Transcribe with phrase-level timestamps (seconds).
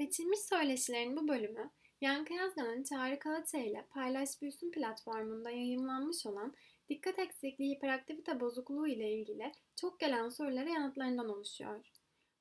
[0.00, 6.54] Seçilmiş Söyleşilerin bu bölümü, Yankı Yazgan'ın Çağrı Kalatay ile Paylaş Büyüsün platformunda yayınlanmış olan
[6.88, 11.90] dikkat eksikliği hiperaktivite bozukluğu ile ilgili çok gelen sorulara yanıtlarından oluşuyor.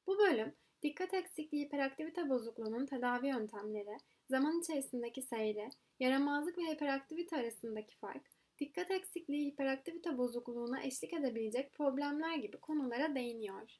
[0.08, 3.98] Bu bölüm, dikkat eksikliği hiperaktivite bozukluğunun tedavi yöntemleri,
[4.30, 5.70] zaman içerisindeki seyri,
[6.00, 8.24] yaramazlık ve hiperaktivite arasındaki fark,
[8.60, 13.78] dikkat eksikliği hiperaktivite bozukluğuna eşlik edebilecek problemler gibi konulara değiniyor.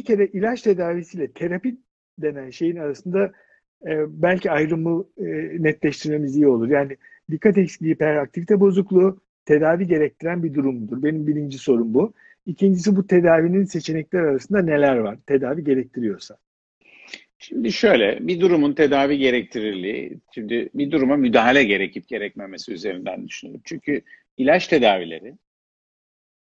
[0.00, 1.76] Bir kere ilaç tedavisiyle terapi
[2.18, 3.32] denen şeyin arasında
[3.86, 5.24] e, belki ayrımı e,
[5.62, 6.68] netleştirmemiz iyi olur.
[6.68, 6.96] Yani
[7.30, 11.02] dikkat eksikliği, hiperaktivite bozukluğu tedavi gerektiren bir durumdur.
[11.02, 12.12] Benim birinci sorum bu.
[12.46, 15.18] İkincisi bu tedavinin seçenekler arasında neler var?
[15.26, 16.36] Tedavi gerektiriyorsa.
[17.38, 23.62] Şimdi şöyle bir durumun tedavi gerektirirliği, şimdi bir duruma müdahale gerekip gerekmemesi üzerinden düşünüyorum.
[23.64, 24.00] Çünkü
[24.36, 25.34] ilaç tedavileri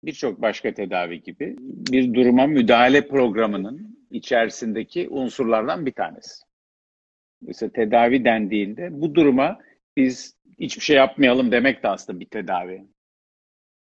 [0.03, 6.43] birçok başka tedavi gibi bir duruma müdahale programının içerisindeki unsurlardan bir tanesi.
[7.41, 9.59] Mesela tedavi dendiğinde bu duruma
[9.97, 12.83] biz hiçbir şey yapmayalım demek de aslında bir tedavi.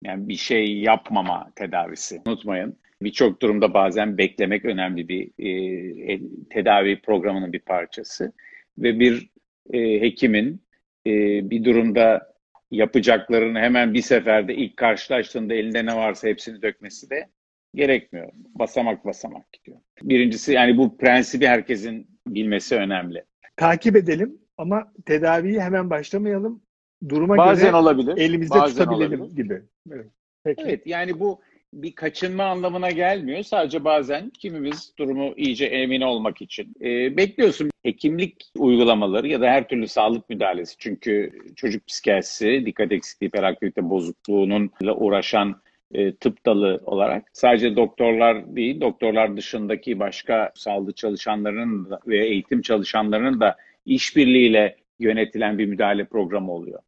[0.04, 2.22] Yani bir şey yapmama tedavisi.
[2.28, 8.34] Unutmayın birçok durumda bazen beklemek önemli bir e, tedavi programının bir parçası.
[8.78, 9.30] Ve bir
[9.74, 10.62] e, hekimin
[11.08, 11.12] e,
[11.50, 12.33] bir durumda
[12.74, 17.30] yapacaklarını hemen bir seferde ilk karşılaştığında elinde ne varsa hepsini dökmesi de
[17.76, 18.30] gerekmiyor.
[18.34, 19.78] Basamak basamak gidiyor.
[20.02, 23.24] Birincisi yani bu prensibi herkesin bilmesi önemli.
[23.58, 26.62] Takip edelim ama tedaviyi hemen başlamayalım.
[27.10, 29.36] Duruma bazen göre olabilir, elimizde bazen tutabilelim olabilir.
[29.44, 29.62] gibi.
[29.92, 30.06] Evet.
[30.44, 30.64] Peki.
[30.64, 31.42] Evet yani bu
[31.74, 33.44] bir kaçınma anlamına gelmiyor.
[33.44, 37.70] Sadece bazen kimimiz durumu iyice emin olmak için e, bekliyorsun.
[37.84, 40.76] Hekimlik uygulamaları ya da her türlü sağlık müdahalesi.
[40.78, 45.62] Çünkü çocuk psikiyatrisi, dikkat eksikliği, hiperaktivite bozukluğunun uğraşan
[45.94, 53.40] e, tıp dalı olarak sadece doktorlar değil, doktorlar dışındaki başka sağlık çalışanlarının ve eğitim çalışanlarının
[53.40, 56.80] da işbirliğiyle yönetilen bir müdahale programı oluyor.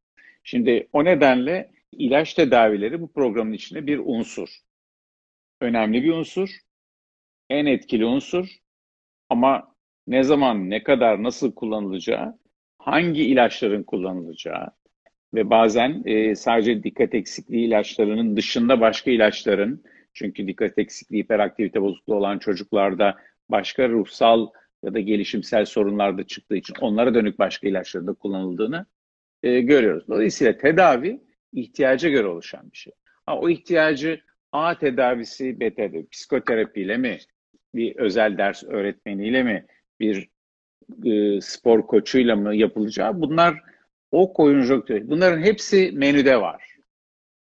[0.44, 4.50] Şimdi o nedenle ilaç tedavileri bu programın içinde bir unsur
[5.62, 6.50] önemli bir unsur,
[7.50, 8.48] en etkili unsur
[9.30, 9.76] ama
[10.08, 12.40] ne zaman, ne kadar, nasıl kullanılacağı,
[12.78, 14.72] hangi ilaçların kullanılacağı
[15.34, 19.84] ve bazen e, sadece dikkat eksikliği ilaçlarının dışında başka ilaçların,
[20.14, 23.18] çünkü dikkat eksikliği, hiperaktivite bozukluğu olan çocuklarda
[23.50, 24.48] başka ruhsal
[24.84, 28.86] ya da gelişimsel sorunlar da çıktığı için onlara dönük başka ilaçların da kullanıldığını
[29.44, 30.08] e, görüyoruz.
[30.08, 31.22] Dolayısıyla tedavi
[31.54, 32.94] ihtiyaca göre oluşan bir şey.
[33.26, 34.22] Ha, o ihtiyacı
[34.56, 37.18] A tedavisi, B tedavi, psikoterapiyle mi,
[37.76, 39.66] bir özel ders öğretmeniyle mi,
[40.00, 40.30] bir
[41.06, 43.56] e, spor koçuyla mı yapılacağı bunlar
[44.12, 45.10] o konjonktür.
[45.10, 46.64] Bunların hepsi menüde var.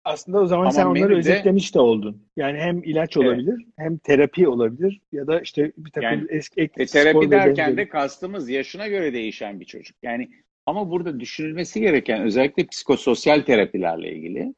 [0.04, 2.28] Aslında o zaman Ama sen onları menüde, özetlemiş de oldun.
[2.38, 3.68] Yani hem ilaç olabilir, evet.
[3.78, 7.90] hem terapi olabilir ya da işte bir takım yani, eski ek, e, terapi derken de
[7.90, 9.98] kastımız yaşına göre değişen bir çocuk.
[10.04, 10.30] Yani
[10.66, 14.54] ama burada düşünülmesi gereken özellikle psikososyal terapilerle ilgili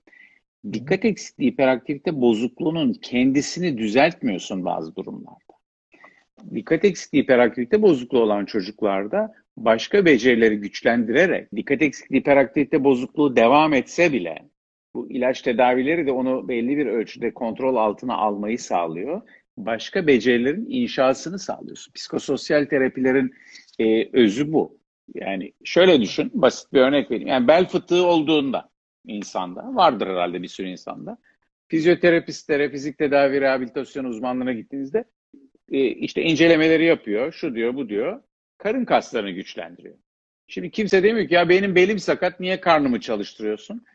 [0.73, 5.37] dikkat eksikliği, hiperaktivite bozukluğunun kendisini düzeltmiyorsun bazı durumlarda.
[6.55, 14.13] Dikkat eksikliği, hiperaktivite bozukluğu olan çocuklarda başka becerileri güçlendirerek dikkat eksikliği, hiperaktivite bozukluğu devam etse
[14.13, 14.37] bile
[14.95, 19.21] bu ilaç tedavileri de onu belli bir ölçüde kontrol altına almayı sağlıyor.
[19.57, 21.93] Başka becerilerin inşasını sağlıyorsun.
[21.93, 23.33] Psikososyal terapilerin
[23.79, 24.77] e, özü bu.
[25.15, 27.27] Yani şöyle düşün, basit bir örnek vereyim.
[27.27, 28.69] Yani bel fıtığı olduğunda
[29.07, 29.75] insanda.
[29.75, 31.17] Vardır herhalde bir sürü insanda.
[31.67, 35.03] Fizyoterapistlere, fizik tedavi, rehabilitasyon uzmanlarına gittiğinizde
[35.71, 38.21] e, işte incelemeleri yapıyor, şu diyor, bu diyor.
[38.57, 39.95] Karın kaslarını güçlendiriyor.
[40.47, 43.85] Şimdi kimse demiyor ki ya benim belim sakat, niye karnımı çalıştırıyorsun?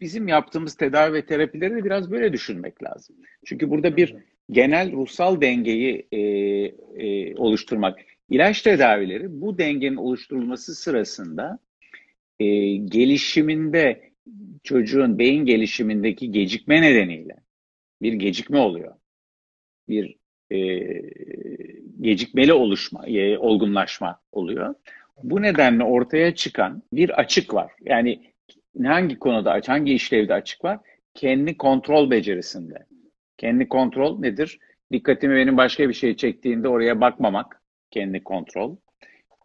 [0.00, 3.16] Bizim yaptığımız tedavi ve terapileri de biraz böyle düşünmek lazım.
[3.44, 4.16] Çünkü burada bir
[4.50, 6.18] genel ruhsal dengeyi e,
[7.06, 7.98] e, oluşturmak.
[8.30, 11.58] İlaç tedavileri bu dengenin oluşturulması sırasında
[12.40, 14.11] e, gelişiminde
[14.64, 17.36] çocuğun beyin gelişimindeki gecikme nedeniyle
[18.02, 18.94] bir gecikme oluyor.
[19.88, 20.16] Bir
[20.50, 20.58] e,
[22.00, 24.74] gecikmeli oluşma, e, olgunlaşma oluyor.
[25.22, 27.72] Bu nedenle ortaya çıkan bir açık var.
[27.80, 28.32] Yani
[28.84, 30.78] hangi konuda, hangi işlevde açık var?
[31.14, 32.86] Kendi kontrol becerisinde.
[33.38, 34.58] Kendi kontrol nedir?
[34.92, 37.62] Dikkatimi benim başka bir şey çektiğinde oraya bakmamak.
[37.90, 38.76] Kendi kontrol.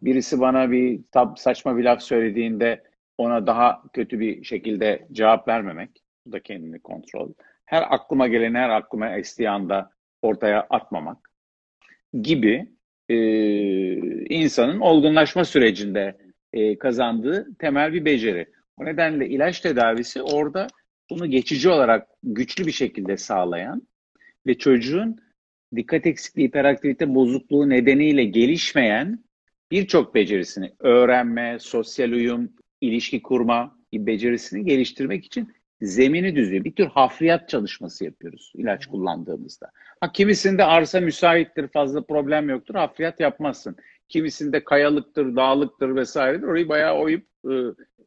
[0.02, 1.00] Birisi bana bir
[1.36, 2.82] saçma bir laf söylediğinde
[3.18, 5.90] ona daha kötü bir şekilde cevap vermemek.
[6.26, 7.32] Bu da kendini kontrol.
[7.64, 9.90] Her aklıma gelen her aklıma estiği anda
[10.22, 11.30] ortaya atmamak
[12.22, 12.68] gibi
[13.08, 13.16] e,
[14.34, 16.18] insanın olgunlaşma sürecinde
[16.52, 18.46] e, kazandığı temel bir beceri.
[18.76, 20.66] O nedenle ilaç tedavisi orada
[21.10, 23.88] bunu geçici olarak güçlü bir şekilde sağlayan
[24.46, 25.20] ve çocuğun
[25.76, 29.24] dikkat eksikliği, hiperaktivite bozukluğu nedeniyle gelişmeyen
[29.70, 35.52] birçok becerisini öğrenme, sosyal uyum, ilişki kurma becerisini geliştirmek için
[35.82, 36.64] zemini düzüyor.
[36.64, 39.70] Bir tür hafriyat çalışması yapıyoruz ilaç kullandığımızda.
[40.00, 43.76] Ha, kimisinde arsa müsaittir, fazla problem yoktur, hafriyat yapmazsın.
[44.08, 46.46] Kimisinde kayalıktır, dağlıktır vesairedir.
[46.46, 47.54] Orayı bayağı oyup e,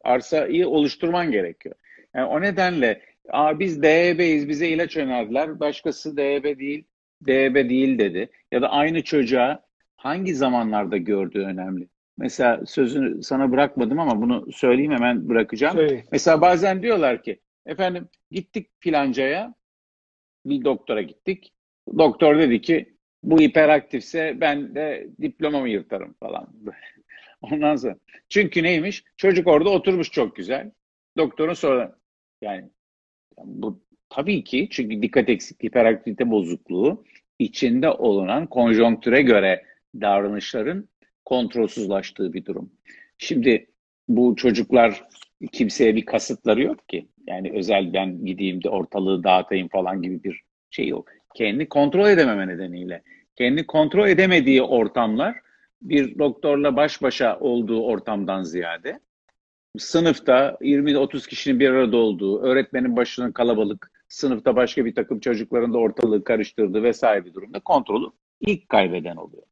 [0.04, 1.76] arsayı oluşturman gerekiyor.
[2.16, 5.60] Yani o nedenle Aa, biz DEB'yiz, bize ilaç önerdiler.
[5.60, 6.84] Başkası DEB değil,
[7.22, 8.30] DEB değil dedi.
[8.52, 9.64] Ya da aynı çocuğa
[9.96, 11.88] hangi zamanlarda gördüğü önemli.
[12.18, 15.76] Mesela sözünü sana bırakmadım ama bunu söyleyeyim hemen bırakacağım.
[15.76, 16.04] Söyle.
[16.12, 19.54] Mesela bazen diyorlar ki efendim gittik filancaya
[20.46, 21.54] bir doktora gittik.
[21.98, 26.48] Doktor dedi ki bu hiperaktifse ben de diplomamı yırtarım falan.
[27.42, 27.96] Ondan sonra
[28.30, 29.04] çünkü neymiş?
[29.18, 30.72] Çocuk orada oturmuş çok güzel.
[31.18, 31.96] Doktorun sonra
[32.42, 32.70] yani
[33.44, 37.04] bu tabii ki çünkü dikkat eksikliği, hiperaktivite bozukluğu
[37.40, 39.66] içinde olunan konjonktüre göre
[39.96, 40.90] davranışların
[41.26, 42.72] kontrolsüzlaştığı bir durum.
[43.18, 43.68] Şimdi
[44.08, 45.04] bu çocuklar
[45.52, 47.08] kimseye bir kasıtları yok ki.
[47.28, 51.10] Yani özel ben gideyim de ortalığı dağıtayım falan gibi bir şey yok.
[51.36, 53.02] Kendi kontrol edememe nedeniyle.
[53.36, 55.36] Kendi kontrol edemediği ortamlar
[55.82, 59.00] bir doktorla baş başa olduğu ortamdan ziyade
[59.78, 65.78] sınıfta 20-30 kişinin bir arada olduğu, öğretmenin başının kalabalık, sınıfta başka bir takım çocukların da
[65.78, 68.06] ortalığı karıştırdığı vesaire bir durumda kontrolü
[68.42, 69.44] ilk kaybeden oluyor.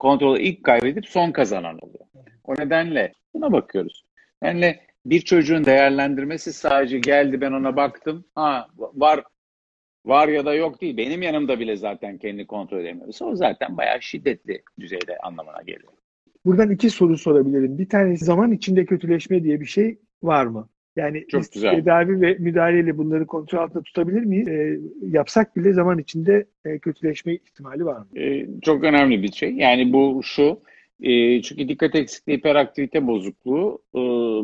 [0.00, 2.04] Kontrolü ilk kaybedip son kazanan oluyor.
[2.44, 4.04] O nedenle buna bakıyoruz.
[4.42, 8.24] Yani bir çocuğun değerlendirmesi sadece geldi ben ona baktım.
[8.34, 9.24] Ha var
[10.04, 10.96] var ya da yok değil.
[10.96, 15.92] Benim yanımda bile zaten kendi kontrol edemiyorsa o zaten bayağı şiddetli düzeyde anlamına geliyor.
[16.44, 17.78] Buradan iki soru sorabilirim.
[17.78, 20.68] Bir tanesi zaman içinde kötüleşme diye bir şey var mı?
[21.00, 21.74] Yani Çok güzel.
[21.74, 24.48] tedavi ve müdahaleyle bunları kontrol altında tutabilir miyiz?
[24.48, 28.06] E, yapsak bile zaman içinde e, kötüleşme ihtimali var mı?
[28.16, 29.52] Ee, çok önemli bir şey.
[29.52, 30.60] Yani bu şu,
[31.02, 34.00] e, çünkü dikkat eksikliği, hiperaktivite bozukluğu e,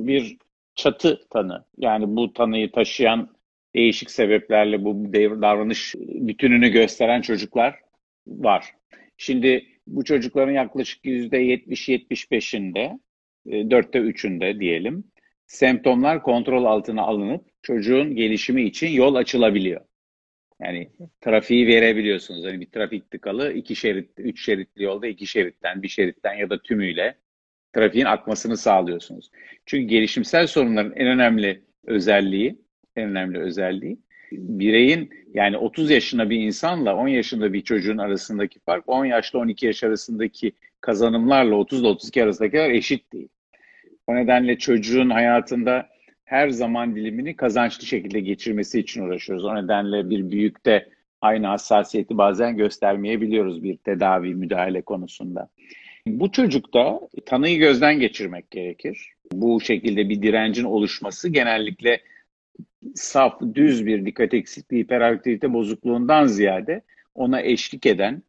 [0.06, 0.37] bir
[0.75, 1.64] çatı tanı.
[1.79, 3.29] Yani bu tanıyı taşıyan
[3.75, 7.75] değişik sebeplerle bu davranış bütününü gösteren çocuklar
[8.26, 8.64] var.
[9.17, 12.99] Şimdi bu çocukların yaklaşık %70-75'inde,
[13.47, 15.05] e, dörtte üçünde diyelim,
[15.46, 19.81] semptomlar kontrol altına alınıp çocuğun gelişimi için yol açılabiliyor.
[20.60, 20.90] Yani
[21.20, 22.44] trafiği verebiliyorsunuz.
[22.44, 26.62] Hani bir trafik tıkalı iki şerit, üç şeritli yolda iki şeritten, bir şeritten ya da
[26.62, 27.19] tümüyle
[27.75, 29.31] trafiğin akmasını sağlıyorsunuz.
[29.66, 32.58] Çünkü gelişimsel sorunların en önemli özelliği,
[32.96, 33.99] en önemli özelliği
[34.32, 39.66] bireyin yani 30 yaşında bir insanla 10 yaşında bir çocuğun arasındaki fark 10 yaşla 12
[39.66, 43.28] yaş arasındaki kazanımlarla 30 ile 32 arasındakiler eşit değil.
[44.06, 45.88] O nedenle çocuğun hayatında
[46.25, 49.44] her zaman dilimini kazançlı şekilde geçirmesi için uğraşıyoruz.
[49.44, 50.88] O nedenle bir büyükte
[51.20, 55.49] aynı hassasiyeti bazen göstermeyebiliyoruz bir tedavi, müdahale konusunda.
[56.06, 59.12] Bu çocukta tanıyı gözden geçirmek gerekir.
[59.32, 62.00] Bu şekilde bir direncin oluşması genellikle
[62.94, 66.82] saf, düz bir dikkat eksikliği, hiperaktivite bozukluğundan ziyade
[67.14, 68.23] ona eşlik eden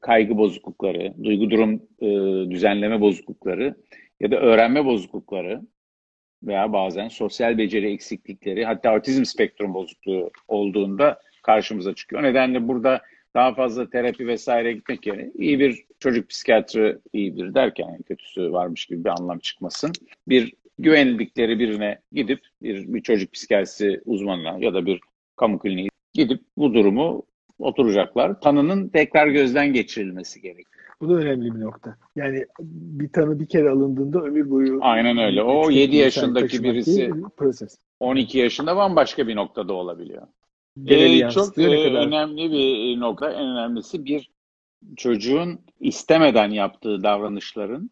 [0.00, 2.06] kaygı bozuklukları, duygu durum e,
[2.50, 3.74] düzenleme bozuklukları
[4.20, 5.62] ya da öğrenme bozuklukları
[6.42, 12.22] veya bazen sosyal beceri eksiklikleri hatta otizm spektrum bozukluğu olduğunda karşımıza çıkıyor.
[12.22, 13.02] Nedenle burada
[13.34, 19.04] daha fazla terapi vesaire gitmek yerine iyi bir çocuk psikiyatri iyidir derken kötüsü varmış gibi
[19.04, 19.92] bir anlam çıkmasın.
[20.28, 25.00] Bir güvenildikleri birine gidip bir, bir çocuk psikiyatrisi uzmanına ya da bir
[25.36, 27.26] kamu kliniği gidip bu durumu
[27.58, 28.40] oturacaklar.
[28.40, 30.75] Tanının tekrar gözden geçirilmesi gerekiyor.
[31.00, 31.96] Bu da önemli bir nokta.
[32.16, 35.42] Yani bir tanı bir kere alındığında ömür boyu Aynen öyle.
[35.42, 37.78] O etki 7 etkiyi yaşındaki birisi proses.
[38.00, 40.26] 12 yaşında bambaşka bir noktada olabiliyor.
[40.86, 43.32] Ee, çok e, önemli bir nokta.
[43.32, 44.30] En önemlisi bir
[44.96, 47.90] çocuğun istemeden yaptığı davranışların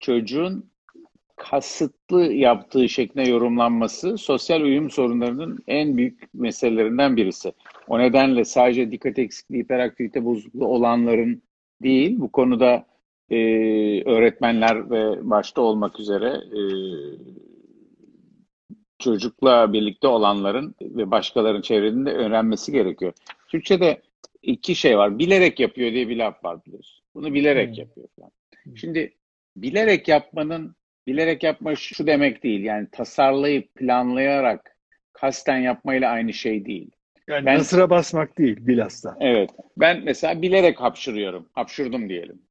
[0.00, 0.70] çocuğun
[1.36, 7.52] kasıtlı yaptığı şeklinde yorumlanması sosyal uyum sorunlarının en büyük meselelerinden birisi.
[7.88, 11.42] O nedenle sadece dikkat eksikliği, hiperaktivite bozukluğu olanların
[11.84, 12.86] değil, bu konuda
[13.30, 13.36] e,
[14.04, 16.60] öğretmenler ve başta olmak üzere e,
[18.98, 23.12] çocukla birlikte olanların ve başkalarının çevrenin de öğrenmesi gerekiyor.
[23.48, 24.02] Türkçe'de
[24.42, 25.18] iki şey var.
[25.18, 27.04] Bilerek yapıyor diye bir laf var biliyorsun.
[27.14, 27.74] Bunu bilerek Hmm.
[27.74, 28.30] yapıyor falan.
[28.74, 29.14] Şimdi
[29.56, 30.76] bilerek yapmanın
[31.06, 32.64] bilerek yapma şu demek değil.
[32.64, 34.76] Yani tasarlayıp planlayarak
[35.12, 36.90] kasten yapmayla aynı şey değil.
[37.28, 39.16] Yani Ben- nasıra basmak değil bilhassa.
[39.20, 39.50] Evet.
[39.76, 41.48] Ben mesela bilerek hapşırıyorum.
[41.52, 42.42] Hapşurdum diyelim.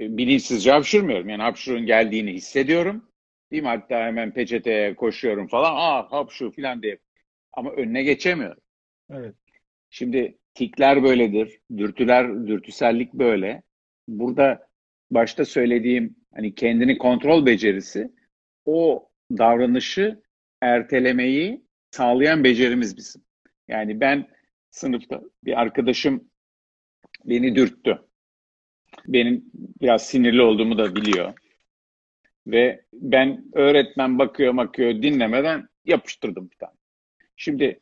[0.00, 1.28] E, Bilinçsizce hapşırmıyorum.
[1.28, 3.04] Yani hapşırığın geldiğini hissediyorum.
[3.50, 3.68] Değil mi?
[3.68, 5.74] Hatta hemen peçeteye koşuyorum falan.
[5.74, 6.98] Aa hap şu filan diye.
[7.52, 8.62] Ama önüne geçemiyorum.
[9.10, 9.34] Evet.
[9.90, 11.60] Şimdi tikler böyledir.
[11.76, 13.62] Dürtüler, dürtüsellik böyle.
[14.08, 14.68] Burada
[15.10, 18.10] başta söylediğim hani kendini kontrol becerisi
[18.64, 19.08] o
[19.38, 20.22] davranışı
[20.60, 23.22] ertelemeyi sağlayan becerimiz bizim.
[23.70, 24.28] Yani ben
[24.70, 26.30] sınıfta bir arkadaşım
[27.24, 27.98] beni dürttü.
[29.06, 31.32] Benim biraz sinirli olduğumu da biliyor.
[32.46, 36.72] Ve ben öğretmen bakıyor bakıyor dinlemeden yapıştırdım bir tane.
[37.36, 37.80] Şimdi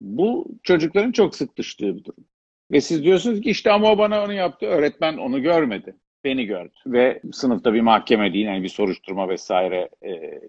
[0.00, 2.24] bu çocukların çok sık düştüğü bir durum.
[2.70, 4.66] Ve siz diyorsunuz ki işte ama o bana onu yaptı.
[4.66, 5.96] Öğretmen onu görmedi.
[6.24, 6.74] Beni gördü.
[6.86, 10.40] Ve sınıfta bir mahkeme değil, yani bir soruşturma vesaire e,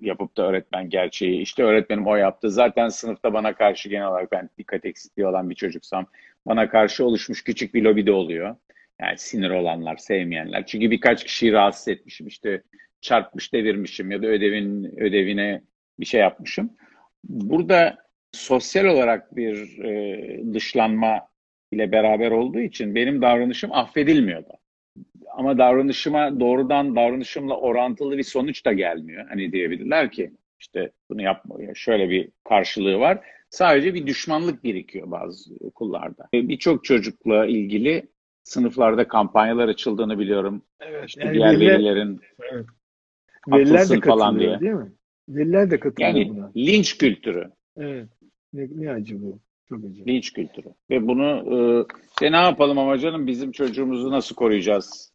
[0.00, 2.50] yapıp da öğretmen gerçeği, işte öğretmenim o yaptı.
[2.50, 6.06] Zaten sınıfta bana karşı genel olarak ben dikkat eksikliği olan bir çocuksam
[6.46, 8.56] bana karşı oluşmuş küçük bir lobi de oluyor.
[9.00, 10.66] Yani sinir olanlar, sevmeyenler.
[10.66, 12.26] Çünkü birkaç kişiyi rahatsız etmişim.
[12.26, 12.62] İşte
[13.00, 15.62] çarpmış, devirmişim ya da ödevin ödevine
[16.00, 16.76] bir şey yapmışım.
[17.24, 17.98] Burada
[18.32, 21.28] sosyal olarak bir e, dışlanma
[21.72, 24.52] ile beraber olduğu için benim davranışım affedilmiyordu.
[25.38, 29.26] Ama davranışıma doğrudan davranışımla orantılı bir sonuç da gelmiyor.
[29.28, 30.30] Hani diyebilirler ki
[30.60, 31.62] işte bunu yapma.
[31.62, 33.20] Ya şöyle bir karşılığı var.
[33.50, 36.28] Sadece bir düşmanlık birikiyor bazı okullarda.
[36.32, 38.08] Birçok çocukla ilgili
[38.42, 40.62] sınıflarda kampanyalar açıldığını biliyorum.
[40.80, 41.04] Evet.
[41.08, 42.20] İşte Yani diğer veliler, velilerin
[42.52, 42.66] evet.
[43.48, 44.60] veliler de falan diye.
[44.60, 44.92] değil mi?
[45.28, 46.52] Veliler de katılıyor Yani buna.
[46.56, 47.50] linç kültürü.
[47.76, 48.08] Evet.
[48.52, 49.38] Ne, ne acı bu.
[49.68, 50.06] Çok acı.
[50.06, 50.68] Linç kültürü.
[50.90, 51.56] Ve bunu e,
[52.10, 55.07] işte ne yapalım ama canım bizim çocuğumuzu nasıl koruyacağız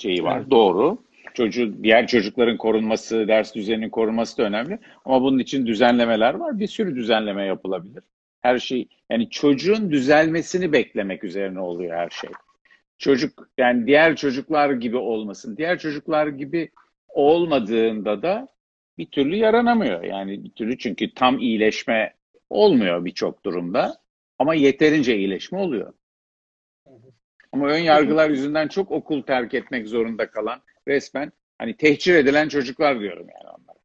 [0.00, 0.38] şeyi var.
[0.38, 0.50] Evet.
[0.50, 0.98] Doğru.
[1.34, 4.78] Çocuğu, diğer çocukların korunması, ders düzeninin korunması da önemli.
[5.04, 6.58] Ama bunun için düzenlemeler var.
[6.58, 8.02] Bir sürü düzenleme yapılabilir.
[8.40, 12.30] Her şey yani çocuğun düzelmesini beklemek üzerine oluyor her şey.
[12.98, 15.56] Çocuk yani diğer çocuklar gibi olmasın.
[15.56, 16.70] Diğer çocuklar gibi
[17.08, 18.48] olmadığında da
[18.98, 20.04] bir türlü yaranamıyor.
[20.04, 22.14] Yani bir türlü çünkü tam iyileşme
[22.50, 23.94] olmuyor birçok durumda.
[24.38, 25.92] Ama yeterince iyileşme oluyor.
[27.52, 33.00] Ama ön yargılar yüzünden çok okul terk etmek zorunda kalan resmen hani tehcir edilen çocuklar
[33.00, 33.78] diyorum yani onlara.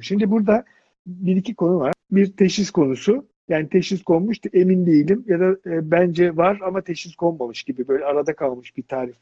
[0.00, 0.64] Şimdi burada
[1.06, 1.94] bir iki konu var.
[2.10, 3.28] Bir teşhis konusu.
[3.48, 8.04] Yani teşhis konmuş emin değilim ya da e, bence var ama teşhis konmamış gibi böyle
[8.04, 9.16] arada kalmış bir tarif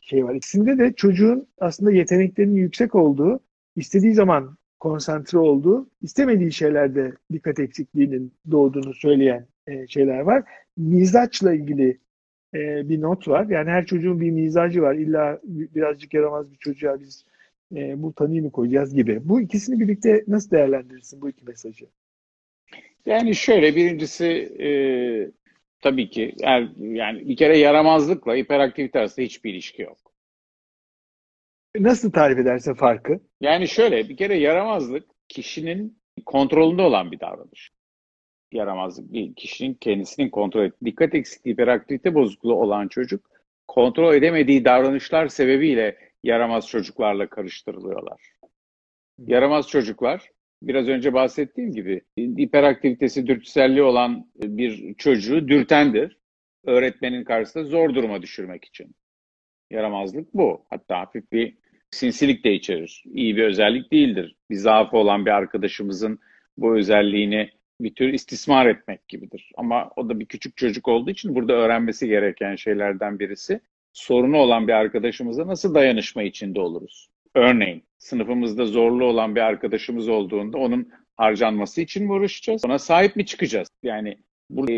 [0.00, 0.34] şey var.
[0.34, 3.40] İkisinde de çocuğun aslında yeteneklerinin yüksek olduğu,
[3.76, 10.42] istediği zaman konsantre olduğu, istemediği şeylerde dikkat eksikliğinin doğduğunu söyleyen e, şeyler var.
[10.76, 11.98] Mizaçla ilgili
[12.54, 13.46] e, bir not var.
[13.48, 14.94] Yani her çocuğun bir mizacı var.
[14.94, 17.24] İlla birazcık yaramaz bir çocuğa biz
[17.76, 19.20] e, bu tanıyı mı koyacağız gibi.
[19.24, 21.86] Bu ikisini birlikte nasıl değerlendirirsin bu iki mesajı?
[23.06, 24.26] Yani şöyle birincisi
[24.60, 24.68] e,
[25.80, 29.98] tabii ki er, yani bir kere yaramazlıkla hiperaktivite arasında hiçbir ilişki yok.
[31.78, 33.20] Nasıl tarif edersin farkı?
[33.40, 37.70] Yani şöyle bir kere yaramazlık kişinin kontrolünde olan bir davranış.
[38.52, 40.74] Yaramazlık bir kişinin kendisinin kontrol et.
[40.84, 43.30] Dikkat eksikliği, hiperaktivite bozukluğu olan çocuk
[43.68, 48.20] kontrol edemediği davranışlar sebebiyle yaramaz çocuklarla karıştırılıyorlar.
[49.18, 50.30] Yaramaz çocuklar
[50.62, 56.18] biraz önce bahsettiğim gibi hiperaktivitesi, dürtüselliği olan bir çocuğu dürtendir.
[56.64, 58.94] Öğretmenin karşısında zor duruma düşürmek için.
[59.70, 60.64] Yaramazlık bu.
[60.70, 61.56] Hatta hafif bir
[61.90, 63.04] sinsilik de içerir.
[63.06, 64.36] İyi bir özellik değildir.
[64.50, 66.18] Bir zaafı olan bir arkadaşımızın
[66.58, 67.50] bu özelliğini
[67.80, 69.52] bir tür istismar etmek gibidir.
[69.56, 73.60] Ama o da bir küçük çocuk olduğu için burada öğrenmesi gereken şeylerden birisi
[73.92, 77.08] sorunu olan bir arkadaşımıza nasıl dayanışma içinde oluruz?
[77.34, 82.64] Örneğin sınıfımızda zorlu olan bir arkadaşımız olduğunda onun harcanması için mi uğraşacağız?
[82.64, 83.68] Ona sahip mi çıkacağız?
[83.82, 84.18] Yani
[84.50, 84.72] burada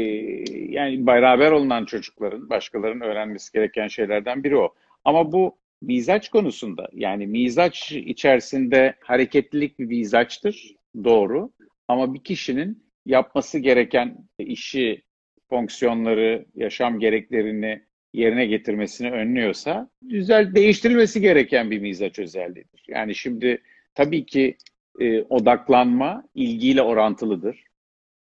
[0.73, 4.75] yani beraber olunan çocukların, başkalarının öğrenmesi gereken şeylerden biri o.
[5.05, 10.75] Ama bu mizaç konusunda yani mizaç içerisinde hareketlilik bir mizaçtır.
[11.05, 11.51] Doğru.
[11.89, 15.03] Ama bir kişinin yapması gereken işi,
[15.49, 17.83] fonksiyonları, yaşam gereklerini
[18.13, 22.85] yerine getirmesini önlüyorsa güzel değiştirilmesi gereken bir mizaç özelliğidir.
[22.89, 23.63] Yani şimdi
[23.95, 24.57] tabii ki
[25.01, 27.65] e, odaklanma ilgiyle orantılıdır.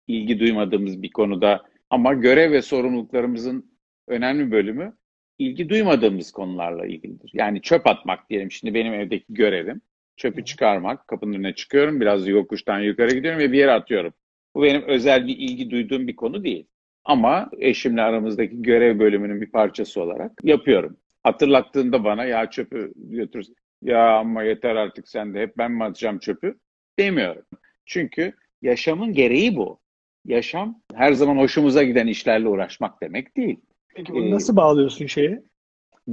[0.08, 3.72] İlgi duymadığımız bir konuda ama görev ve sorumluluklarımızın
[4.08, 4.94] önemli bölümü
[5.40, 7.32] ilgi duymadığımız konularla ilgilidir.
[7.34, 9.82] Yani çöp atmak diyelim şimdi benim evdeki görevim.
[10.16, 14.14] Çöpü çıkarmak, kapının önüne çıkıyorum, biraz yokuştan yukarı gidiyorum ve bir yere atıyorum.
[14.58, 16.68] Bu benim özel bir ilgi duyduğum bir konu değil.
[17.06, 20.98] Ama eşimle aramızdaki görev bölümünün bir parçası olarak yapıyorum.
[21.24, 23.46] Hatırlattığında bana ya çöpü götür.
[23.82, 26.58] Ya ama yeter artık sen de hep ben mi atacağım çöpü?
[27.00, 27.44] Demiyorum.
[27.86, 29.80] Çünkü yaşamın gereği bu.
[30.26, 33.60] Yaşam her zaman hoşumuza giden işlerle uğraşmak demek değil.
[33.96, 35.44] Peki bunu nasıl bağlıyorsun şeye?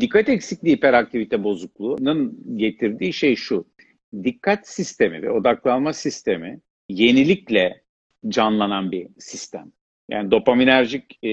[0.00, 3.66] Dikkat eksikliği hiperaktivite bozukluğunun getirdiği şey şu.
[4.24, 7.83] dikkat sistemi ve odaklanma sistemi yenilikle
[8.28, 9.72] canlanan bir sistem.
[10.08, 11.28] Yani dopaminerjik e,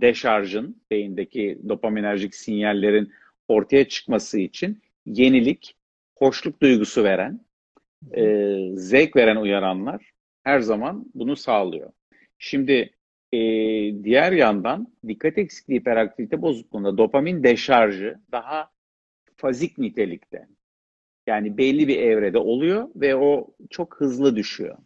[0.00, 3.12] deşarjın, beyindeki dopaminerjik sinyallerin
[3.48, 5.76] ortaya çıkması için yenilik,
[6.16, 7.40] hoşluk duygusu veren,
[8.16, 8.22] e,
[8.74, 10.12] zevk veren uyaranlar
[10.44, 11.92] her zaman bunu sağlıyor.
[12.38, 12.90] Şimdi
[13.32, 13.38] e,
[14.04, 18.70] diğer yandan dikkat eksikliği hiperaktivite bozukluğunda dopamin deşarjı daha
[19.36, 20.46] fazik nitelikte.
[21.26, 24.78] Yani belli bir evrede oluyor ve o çok hızlı düşüyor.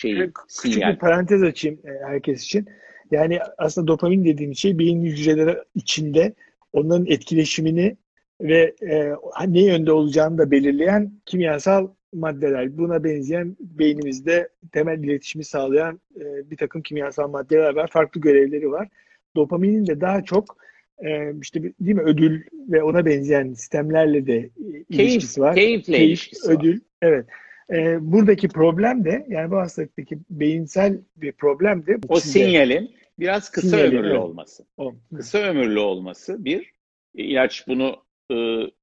[0.00, 0.92] Şeyi, Küçük sinyal.
[0.92, 2.66] bir parantez açayım e, herkes için.
[3.10, 6.34] Yani aslında dopamin dediğimiz şey beyin hücreleri içinde
[6.72, 7.96] onların etkileşimini
[8.40, 9.12] ve e,
[9.46, 12.78] ne yönde olacağını da belirleyen kimyasal maddeler.
[12.78, 17.90] Buna benzeyen beynimizde temel iletişimi sağlayan e, bir takım kimyasal maddeler var.
[17.92, 18.88] Farklı görevleri var.
[19.36, 20.56] Dopaminin de daha çok
[21.04, 24.50] e, işte değil mi ödül ve ona benzeyen sistemlerle de e,
[24.88, 25.54] ilişkisi var.
[25.54, 26.54] Keyifle Keyif, ilişkisi var.
[26.54, 26.80] ödül.
[27.02, 27.26] Evet.
[27.72, 32.32] E, buradaki problem de yani bu hastalıktaki beyinsel bir problem de O içinde.
[32.32, 34.18] sinyalin biraz kısa Sinyali, ömürlü evet.
[34.18, 34.66] olması.
[34.76, 34.94] O.
[35.16, 36.72] Kısa ömürlü olması bir,
[37.14, 37.96] ilaç bunu
[38.32, 38.36] e,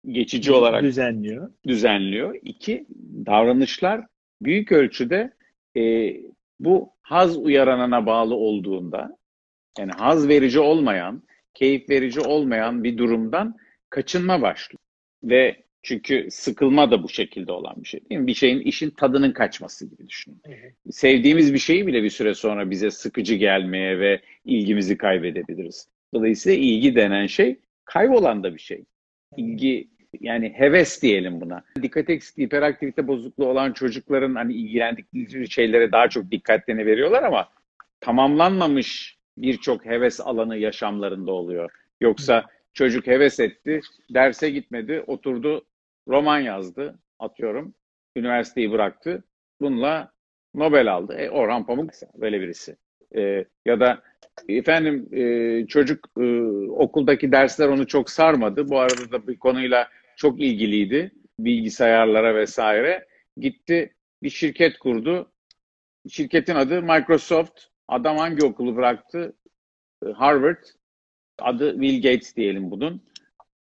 [0.05, 1.51] geçici olarak düzenliyor.
[1.67, 2.35] düzenliyor.
[2.41, 2.85] İki,
[3.25, 4.05] davranışlar
[4.41, 5.33] büyük ölçüde
[5.77, 6.13] e,
[6.59, 9.17] bu haz uyaranana bağlı olduğunda,
[9.79, 13.55] yani haz verici olmayan, keyif verici olmayan bir durumdan
[13.89, 14.79] kaçınma başlıyor.
[15.23, 18.27] Ve çünkü sıkılma da bu şekilde olan bir şey değil mi?
[18.27, 20.41] Bir şeyin, işin tadının kaçması gibi düşünün.
[20.91, 25.87] Sevdiğimiz bir şeyi bile bir süre sonra bize sıkıcı gelmeye ve ilgimizi kaybedebiliriz.
[26.13, 28.83] Dolayısıyla ilgi denen şey kaybolan da bir şey.
[29.37, 29.87] İlgi
[30.19, 31.63] yani heves diyelim buna.
[31.81, 37.49] Dikkat eksikliği, hiperaktivite bozukluğu olan çocukların hani ilgilendikleri şeylere daha çok dikkatlerini veriyorlar ama
[37.99, 41.71] tamamlanmamış birçok heves alanı yaşamlarında oluyor.
[42.01, 45.65] Yoksa çocuk heves etti, derse gitmedi, oturdu,
[46.07, 47.73] roman yazdı, atıyorum,
[48.15, 49.23] üniversiteyi bıraktı.
[49.61, 50.11] Bununla
[50.55, 51.13] Nobel aldı.
[51.13, 52.77] E, Orhan Pamuk böyle birisi.
[53.15, 54.03] E, ya da
[54.49, 58.69] efendim e, çocuk e, okuldaki dersler onu çok sarmadı.
[58.69, 61.11] Bu arada da bir konuyla çok ilgiliydi.
[61.39, 63.07] Bilgisayarlara vesaire.
[63.37, 63.93] Gitti
[64.23, 65.31] bir şirket kurdu.
[66.09, 67.61] Şirketin adı Microsoft.
[67.87, 69.33] Adam hangi okulu bıraktı?
[70.05, 70.63] E, Harvard.
[71.39, 73.01] Adı Bill Gates diyelim bunun.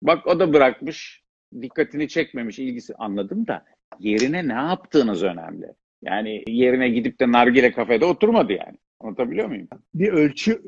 [0.03, 1.23] Bak o da bırakmış.
[1.63, 3.65] Dikkatini çekmemiş, ilgisi anladım da
[3.99, 5.67] yerine ne yaptığınız önemli.
[6.03, 8.77] Yani yerine gidip de nargile kafede oturmadı yani.
[9.01, 9.69] Anlatabiliyor muyum?
[9.95, 10.63] Bir ölçü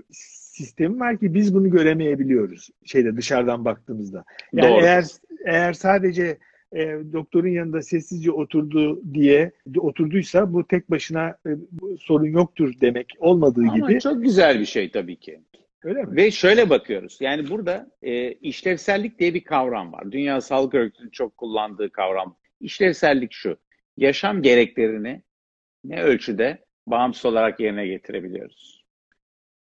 [0.53, 4.25] sistemi var ki biz bunu göremeyebiliyoruz şeyde dışarıdan baktığımızda.
[4.53, 4.85] Yani Doğru.
[4.85, 5.05] eğer
[5.47, 6.38] eğer sadece
[6.73, 13.12] e, doktorun yanında sessizce oturdu diye oturduysa bu tek başına e, bu sorun yoktur demek
[13.18, 14.01] olmadığı Ama gibi.
[14.01, 15.40] çok güzel bir şey tabii ki.
[15.85, 16.16] Öyle mi?
[16.16, 17.18] Ve şöyle bakıyoruz.
[17.21, 20.12] Yani burada e, işlevsellik diye bir kavram var.
[20.12, 22.37] Dünya Sağlık Örgütü'nün çok kullandığı kavram.
[22.61, 23.57] İşlevsellik şu.
[23.97, 25.23] Yaşam gereklerini
[25.85, 28.85] ne ölçüde bağımsız olarak yerine getirebiliyoruz.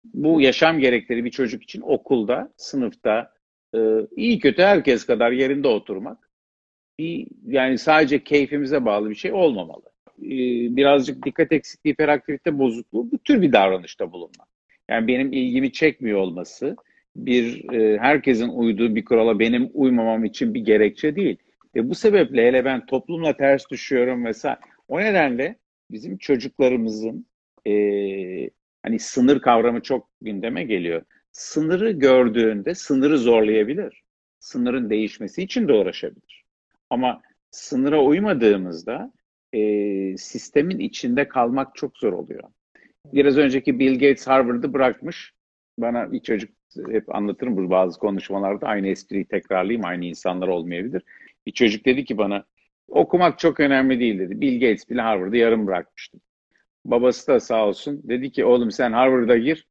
[0.05, 3.33] Bu yaşam gerekleri bir çocuk için okulda, sınıfta
[3.75, 3.79] e,
[4.17, 6.31] iyi kötü herkes kadar yerinde oturmak
[6.99, 9.85] bir yani sadece keyfimize bağlı bir şey olmamalı.
[10.19, 10.31] E,
[10.77, 14.49] birazcık dikkat eksikliği, hiperaktivite bozukluğu bu tür bir davranışta bulunmak.
[14.91, 16.77] Yani benim ilgimi çekmiyor olması
[17.17, 21.37] bir e, herkesin uyduğu bir kurala benim uymamam için bir gerekçe değil.
[21.77, 24.59] Ve bu sebeple hele ben toplumla ters düşüyorum vesaire.
[24.89, 25.57] O nedenle
[25.91, 27.27] bizim çocuklarımızın
[27.67, 27.73] e,
[28.83, 31.03] hani sınır kavramı çok gündeme geliyor.
[31.33, 34.03] Sınırı gördüğünde sınırı zorlayabilir.
[34.41, 36.45] Sınırın değişmesi için de uğraşabilir.
[36.91, 39.13] Ama sınıra uymadığımızda
[39.53, 39.61] e,
[40.17, 42.43] sistemin içinde kalmak çok zor oluyor.
[43.05, 45.33] Biraz önceki Bill Gates Harvard'ı bırakmış.
[45.79, 46.51] Bana bir çocuk
[46.91, 51.03] hep anlatırım bu bazı konuşmalarda aynı espriyi tekrarlayayım aynı insanlar olmayabilir.
[51.47, 52.45] Bir çocuk dedi ki bana
[52.89, 54.41] okumak çok önemli değil dedi.
[54.41, 56.19] Bill Gates bile Harvard'ı yarım bırakmıştı.
[56.85, 59.67] Babası da sağ olsun dedi ki oğlum sen Harvard'a gir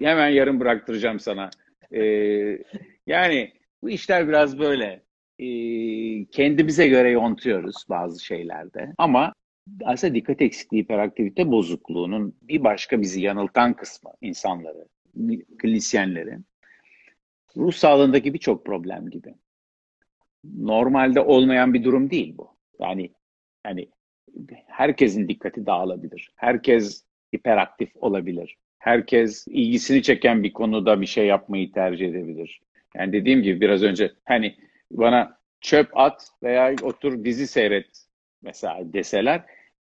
[0.00, 1.50] hemen yarım bıraktıracağım sana.
[1.92, 2.58] Ee,
[3.06, 5.02] yani bu işler biraz böyle
[5.38, 9.32] ee, kendimize göre yontuyoruz bazı şeylerde ama
[9.84, 14.88] aslında dikkat eksikliği hiperaktivite bozukluğunun bir başka bizi yanıltan kısmı insanları,
[15.58, 16.38] klinisyenleri
[17.56, 19.34] ruh sağlığındaki birçok problem gibi.
[20.44, 22.56] Normalde olmayan bir durum değil bu.
[22.80, 23.10] Yani
[23.66, 23.88] yani
[24.66, 26.32] herkesin dikkati dağılabilir.
[26.36, 28.56] Herkes hiperaktif olabilir.
[28.78, 32.60] Herkes ilgisini çeken bir konuda bir şey yapmayı tercih edebilir.
[32.96, 34.56] Yani dediğim gibi biraz önce hani
[34.90, 38.06] bana çöp at veya otur dizi seyret
[38.42, 39.44] mesela deseler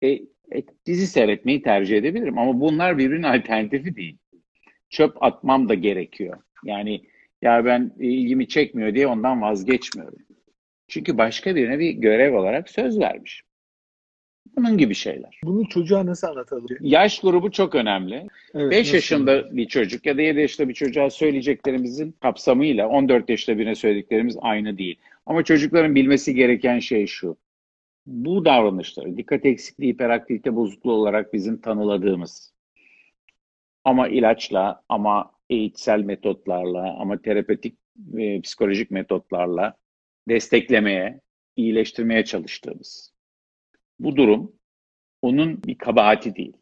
[0.04, 0.12] e,
[0.58, 4.18] e, dizi seyretmeyi tercih edebilirim ama bunlar birbirinin alternatifi değil.
[4.90, 6.36] Çöp atmam da gerekiyor.
[6.64, 7.00] Yani
[7.42, 10.18] ya ben e, ilgimi çekmiyor diye ondan vazgeçmiyorum.
[10.88, 13.42] Çünkü başka birine bir görev olarak söz vermiş.
[14.56, 15.40] Bunun gibi şeyler.
[15.44, 16.66] Bunu çocuğa nasıl anlatalım?
[16.80, 18.26] Yaş grubu çok önemli.
[18.54, 18.94] Evet, 5 nasıl?
[18.94, 24.36] yaşında bir çocuk ya da 7 yaşında bir çocuğa söyleyeceklerimizin kapsamıyla 14 yaşında birine söylediklerimiz
[24.40, 24.98] aynı değil.
[25.26, 27.36] Ama çocukların bilmesi gereken şey şu.
[28.06, 32.54] Bu davranışları dikkat eksikliği, hiperaktivite bozukluğu olarak bizim tanıladığımız
[33.84, 39.76] ama ilaçla, ama eğitsel metotlarla, ama terapötik ve psikolojik metotlarla
[40.28, 41.20] desteklemeye,
[41.56, 43.14] iyileştirmeye çalıştığımız.
[43.98, 44.52] Bu durum
[45.22, 46.56] onun bir kabahati değil.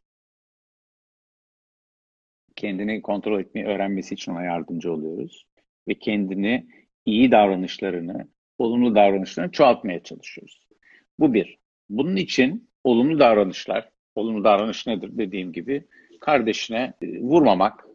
[2.57, 5.47] Kendini kontrol etmeyi öğrenmesi için ona yardımcı oluyoruz.
[5.89, 6.67] Ve kendini
[7.07, 8.29] iyi davranışlarını,
[8.59, 10.72] olumlu davranışlarını çoğaltmaya çalışıyoruz.
[11.19, 11.59] Bu bir.
[11.91, 15.87] Bunun için olumlu davranışlar, olumlu davranış nedir dediğim gibi
[16.21, 17.87] kardeşine e, vurmamak,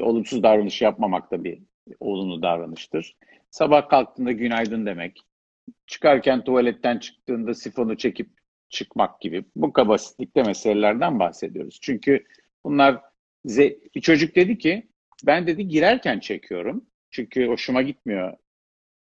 [0.00, 1.62] olumsuz davranış yapmamak da bir
[2.00, 3.16] olumlu davranıştır.
[3.50, 5.20] Sabah kalktığında günaydın demek,
[5.86, 8.30] çıkarken tuvaletten çıktığında sifonu çekip
[8.68, 11.78] çıkmak gibi bu basitlikte meselelerden bahsediyoruz.
[11.82, 12.24] Çünkü
[12.64, 13.00] bunlar
[13.94, 14.88] bir çocuk dedi ki
[15.26, 16.86] ben dedi girerken çekiyorum.
[17.10, 18.36] Çünkü hoşuma gitmiyor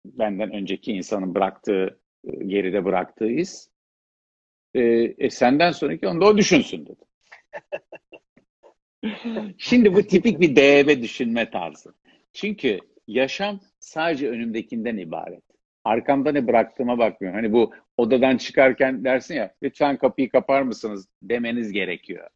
[0.05, 2.01] benden önceki insanın bıraktığı
[2.47, 3.71] geride bıraktığı iz.
[4.75, 4.81] E,
[5.19, 7.05] e, senden sonraki onu da o düşünsün dedi.
[9.59, 11.95] Şimdi bu tipik bir DB düşünme tarzı.
[12.33, 15.43] Çünkü yaşam sadece önümdekinden ibaret.
[15.85, 17.41] Arkamda ne bıraktığıma bakmıyorum.
[17.41, 22.29] Hani bu odadan çıkarken dersin ya lütfen kapıyı kapar mısınız demeniz gerekiyor.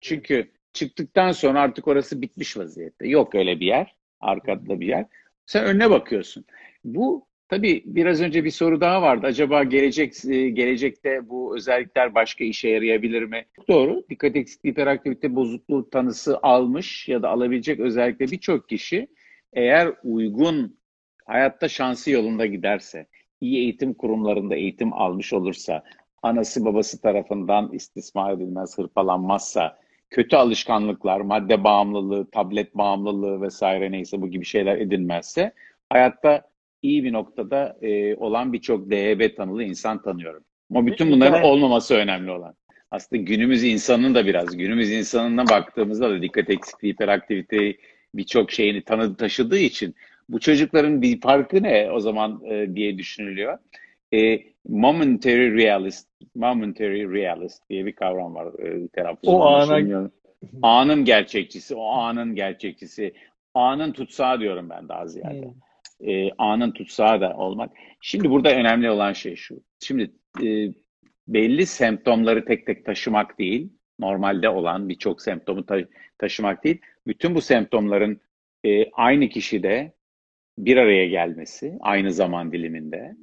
[0.00, 3.08] Çünkü çıktıktan sonra artık orası bitmiş vaziyette.
[3.08, 5.06] Yok öyle bir yer, arkada bir yer.
[5.46, 6.44] Sen önüne bakıyorsun.
[6.84, 9.26] Bu tabii biraz önce bir soru daha vardı.
[9.26, 13.44] Acaba gelecek e, gelecekte bu özellikler başka işe yarayabilir mi?
[13.68, 14.04] Doğru.
[14.10, 19.08] Dikkat eksikliği hiperaktivite bozukluğu tanısı almış ya da alabilecek özellikle birçok kişi
[19.52, 20.76] eğer uygun
[21.26, 23.06] hayatta şansı yolunda giderse,
[23.40, 25.82] iyi eğitim kurumlarında eğitim almış olursa,
[26.22, 29.78] anası babası tarafından istismar edilmez, hırpalanmazsa,
[30.10, 35.52] kötü alışkanlıklar, madde bağımlılığı, tablet bağımlılığı vesaire neyse bu gibi şeyler edinmezse
[35.90, 36.49] hayatta
[36.82, 40.44] iyi bir noktada e, olan birçok DHB tanılı insan tanıyorum.
[40.70, 42.54] Ama bütün bunların olmaması önemli olan.
[42.90, 47.76] Aslında günümüz insanının da biraz, günümüz insanına baktığımızda da dikkat eksikliği, hiperaktivite
[48.14, 49.94] birçok şeyini tanıdı taşıdığı için
[50.28, 53.58] bu çocukların bir farkı ne o zaman e, diye düşünülüyor.
[54.14, 59.30] E, momentary realist, momentary realist diye bir kavram var e, literatürde.
[59.30, 60.10] O ana...
[60.62, 63.12] Anın gerçekçisi, o anın gerçekçisi.
[63.54, 65.42] Anın tutsağı diyorum ben daha ziyade.
[65.42, 65.52] Hmm.
[66.06, 67.70] E, anın tutsağı da olmak.
[68.00, 69.60] Şimdi burada önemli olan şey şu.
[69.80, 70.10] Şimdi
[70.42, 70.68] e,
[71.28, 77.40] belli semptomları tek tek taşımak değil, normalde olan birçok semptomu ta- taşımak değil, bütün bu
[77.40, 78.20] semptomların
[78.64, 79.92] e, aynı kişide
[80.58, 83.16] bir araya gelmesi aynı zaman diliminde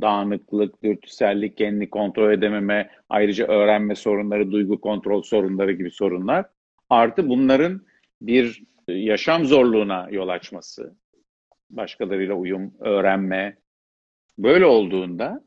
[0.00, 6.46] dağınıklık, dürtüsellik, kendini kontrol edememe, ayrıca öğrenme sorunları, duygu kontrol sorunları gibi sorunlar.
[6.90, 7.80] Artı bunların
[8.20, 10.96] bir yaşam zorluğuna yol açması,
[11.70, 13.56] başkalarıyla uyum, öğrenme.
[14.38, 15.44] Böyle olduğunda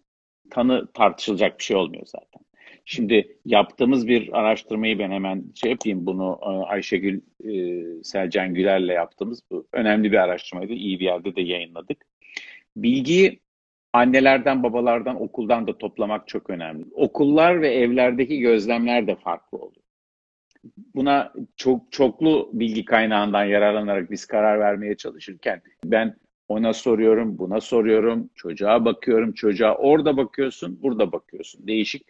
[0.49, 2.41] tanı tartışılacak bir şey olmuyor zaten.
[2.85, 9.41] Şimdi yaptığımız bir araştırmayı ben hemen şey yapayım bunu e, Ayşegül e, Selcan Güler'le yaptığımız
[9.51, 10.73] bu önemli bir araştırmaydı.
[10.73, 11.97] İyi bir yerde de yayınladık.
[12.75, 13.39] Bilgiyi
[13.93, 16.85] annelerden, babalardan, okuldan da toplamak çok önemli.
[16.93, 19.80] Okullar ve evlerdeki gözlemler de farklı oluyor.
[20.95, 26.15] Buna çok çoklu bilgi kaynağından yararlanarak biz karar vermeye çalışırken ben
[26.47, 31.67] ona soruyorum, buna soruyorum, çocuğa bakıyorum, çocuğa orada bakıyorsun, burada bakıyorsun.
[31.67, 32.07] Değişik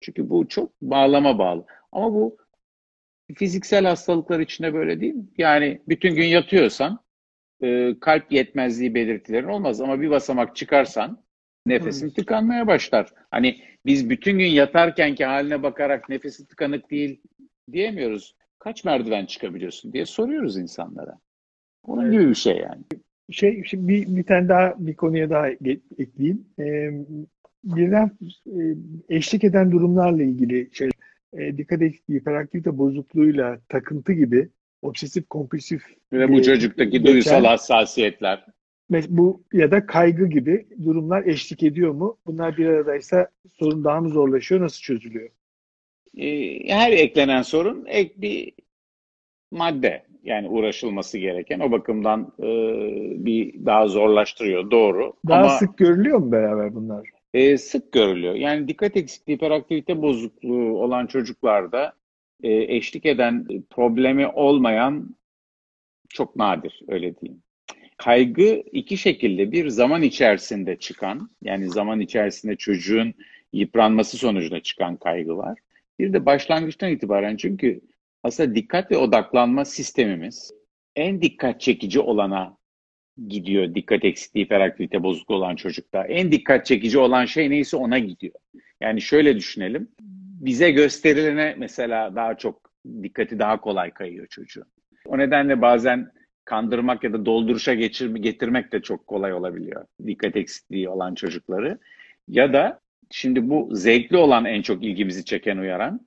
[0.00, 1.66] çünkü bu çok bağlama bağlı.
[1.92, 2.36] Ama bu
[3.34, 5.26] fiziksel hastalıklar içinde böyle değil mi?
[5.38, 7.04] Yani bütün gün yatıyorsan
[7.62, 11.24] e, kalp yetmezliği belirtilerin olmaz ama bir basamak çıkarsan
[11.66, 13.12] nefesin tıkanmaya başlar.
[13.30, 17.20] Hani biz bütün gün yatarkenki haline bakarak nefesi tıkanık değil
[17.72, 18.36] diyemiyoruz.
[18.58, 21.18] Kaç merdiven çıkabiliyorsun diye soruyoruz insanlara.
[21.82, 22.12] Onun evet.
[22.12, 22.82] gibi bir şey yani.
[23.30, 25.48] Şey, şimdi bir, bir tane daha bir konuya daha
[25.98, 26.46] ekleyeyim.
[26.58, 26.90] Ee,
[27.64, 28.10] birden
[28.46, 28.60] e,
[29.08, 30.88] eşlik eden durumlarla ilgili şey,
[31.32, 34.48] e, dikkat eksikliği, hiperaktivite bozukluğuyla takıntı gibi
[34.82, 38.46] obsesif kompulsif ve bu çocuktaki geçen, duysal hassasiyetler
[38.90, 42.18] bu ya da kaygı gibi durumlar eşlik ediyor mu?
[42.26, 44.60] Bunlar bir aradaysa sorun daha mı zorlaşıyor?
[44.60, 45.30] Nasıl çözülüyor?
[46.16, 48.52] E, her eklenen sorun ek bir
[49.50, 52.46] madde yani uğraşılması gereken o bakımdan e,
[53.24, 55.12] bir daha zorlaştırıyor doğru.
[55.28, 57.08] Daha Ama, sık görülüyor mu beraber bunlar?
[57.34, 58.34] e, sık görülüyor.
[58.34, 61.92] Yani dikkat eksikliği, hiperaktivite bozukluğu olan çocuklarda
[62.42, 65.16] e, eşlik eden problemi olmayan
[66.08, 67.42] çok nadir öyle diyeyim.
[67.96, 73.14] Kaygı iki şekilde bir zaman içerisinde çıkan yani zaman içerisinde çocuğun
[73.52, 75.58] yıpranması sonucunda çıkan kaygı var.
[75.98, 77.80] Bir de başlangıçtan itibaren çünkü
[78.22, 80.52] aslında dikkat ve odaklanma sistemimiz
[80.96, 82.56] en dikkat çekici olana
[83.28, 86.04] gidiyor dikkat eksikliği, hiperaktivite bozukluğu olan çocukta.
[86.04, 88.34] En dikkat çekici olan şey neyse ona gidiyor.
[88.80, 89.88] Yani şöyle düşünelim.
[90.40, 92.70] Bize gösterilene mesela daha çok
[93.02, 94.66] dikkati daha kolay kayıyor çocuğun.
[95.06, 96.10] O nedenle bazen
[96.44, 99.86] kandırmak ya da dolduruşa geçir, getirmek de çok kolay olabiliyor.
[100.06, 101.78] Dikkat eksikliği olan çocukları.
[102.28, 106.00] Ya da şimdi bu zevkli olan en çok ilgimizi çeken uyaran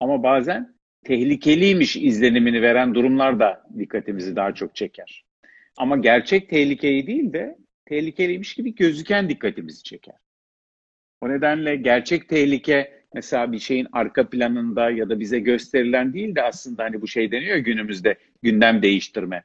[0.00, 0.74] ama bazen
[1.04, 5.24] tehlikeliymiş izlenimini veren durumlar da dikkatimizi daha çok çeker.
[5.76, 10.14] Ama gerçek tehlikeyi değil de tehlikeliymiş gibi gözüken dikkatimizi çeker.
[11.20, 16.42] O nedenle gerçek tehlike mesela bir şeyin arka planında ya da bize gösterilen değil de
[16.42, 19.42] aslında hani bu şey deniyor günümüzde gündem değiştirme.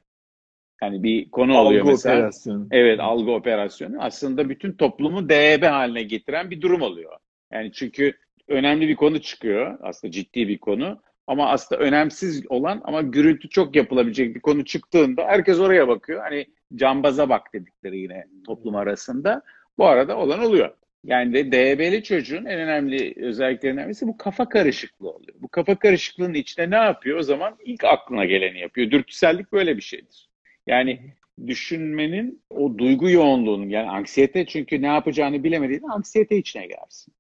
[0.81, 2.15] Yani bir konu algı oluyor mesela.
[2.15, 2.67] operasyonu.
[2.71, 7.17] Evet algı operasyonu aslında bütün toplumu DEB haline getiren bir durum oluyor.
[7.51, 8.13] Yani çünkü
[8.47, 13.75] önemli bir konu çıkıyor aslında ciddi bir konu ama aslında önemsiz olan ama gürültü çok
[13.75, 16.21] yapılabilecek bir konu çıktığında herkes oraya bakıyor.
[16.21, 19.41] Hani cambaza bak dedikleri yine toplum arasında.
[19.77, 20.75] Bu arada olan oluyor.
[21.03, 25.37] Yani de DB'li çocuğun en önemli özelliklerinden birisi bu kafa karışıklığı oluyor.
[25.41, 27.19] Bu kafa karışıklığının içinde ne yapıyor?
[27.19, 28.91] O zaman ilk aklına geleni yapıyor.
[28.91, 30.29] Dürtüsellik böyle bir şeydir.
[30.67, 30.99] Yani
[31.47, 37.13] düşünmenin o duygu yoğunluğunun yani anksiyete çünkü ne yapacağını bilemediğinde anksiyete içine girersin.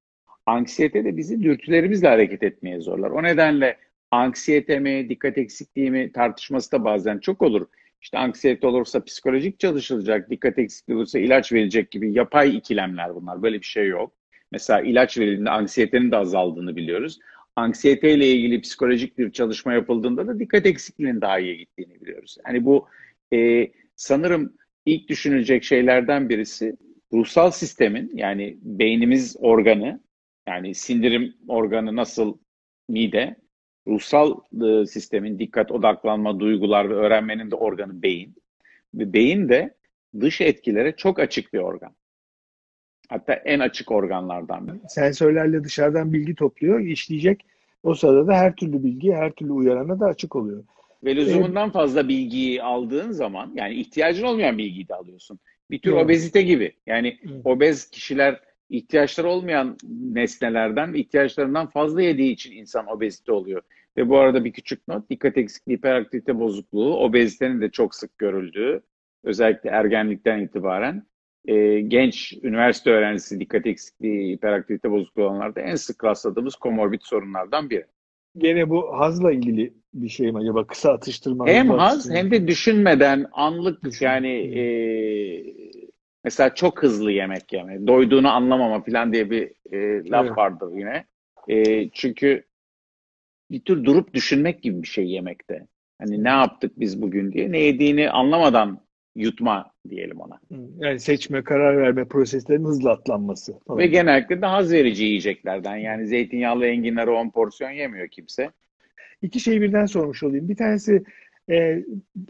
[0.45, 3.11] Anksiyete de bizi dürtülerimizle hareket etmeye zorlar.
[3.11, 3.77] O nedenle
[4.11, 7.67] anksiyete mi, dikkat eksikliği mi tartışması da bazen çok olur.
[8.01, 13.41] İşte anksiyete olursa psikolojik çalışılacak, dikkat eksikliği olursa ilaç verilecek gibi yapay ikilemler bunlar.
[13.43, 14.13] Böyle bir şey yok.
[14.51, 17.19] Mesela ilaç verildiğinde anksiyetenin de azaldığını biliyoruz.
[17.55, 22.37] Anksiyete ile ilgili psikolojik bir çalışma yapıldığında da dikkat eksikliğinin daha iyi gittiğini biliyoruz.
[22.47, 22.87] Yani bu
[23.33, 24.53] e, sanırım
[24.85, 26.77] ilk düşünülecek şeylerden birisi
[27.13, 30.03] ruhsal sistemin yani beynimiz organı
[30.47, 32.37] yani sindirim organı nasıl
[32.89, 33.35] mide
[33.87, 38.35] ruhsal e, sistemin dikkat, odaklanma, duygular ve öğrenmenin de organı beyin.
[38.93, 39.75] Ve beyin de
[40.19, 41.95] dış etkilere çok açık bir organ.
[43.09, 44.81] Hatta en açık organlardan.
[44.87, 47.45] Sensörlerle dışarıdan bilgi topluyor, işleyecek.
[47.83, 50.63] O sırada da her türlü bilgi, her türlü uyarana da açık oluyor.
[51.03, 55.39] Ve lüzumundan fazla bilgiyi aldığın zaman yani ihtiyacın olmayan bilgiyi de alıyorsun.
[55.71, 56.05] Bir tür Evet.
[56.05, 56.73] obezite gibi.
[56.85, 57.41] Yani Evet.
[57.45, 58.39] obez kişiler
[58.69, 63.61] ihtiyaçları olmayan nesnelerden, ihtiyaçlarından fazla yediği için insan obezite oluyor.
[63.97, 68.81] Ve bu arada bir küçük not, dikkat eksikliği, hiperaktivite bozukluğu, obezitenin de çok sık görüldüğü,
[69.23, 71.03] özellikle ergenlikten itibaren
[71.45, 77.85] e, genç üniversite öğrencisi dikkat eksikliği, hiperaktivite bozukluğu olanlarda en sık rastladığımız komorbid sorunlardan biri.
[78.37, 80.67] Gene bu hazla ilgili bir şey mi acaba?
[80.67, 81.47] Kısa atıştırma.
[81.47, 82.17] Hem haz atıştırma.
[82.17, 84.63] hem de düşünmeden anlık Düşün- yani e,
[86.23, 90.37] mesela çok hızlı yemek yeme, doyduğunu anlamama falan diye bir e, laf Evet.
[90.37, 91.05] vardır yine.
[91.47, 92.43] E, çünkü
[93.51, 95.67] bir tür durup düşünmek gibi bir şey yemekte.
[96.01, 98.79] Hani ne yaptık biz bugün diye ne yediğini anlamadan
[99.15, 100.39] yutma diyelim ona.
[100.77, 103.79] Yani seçme, karar verme proseslerinin hızlı atlanması falan.
[103.79, 108.51] Ve genellikle de haz verici yiyeceklerden yani zeytinyağlı enginarı 10 porsiyon yemiyor kimse.
[109.21, 110.49] İki şeyi birden sormuş olayım.
[110.49, 111.03] Bir tanesi
[111.49, 111.83] e,